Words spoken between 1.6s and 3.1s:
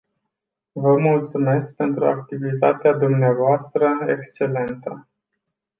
pentru activitatea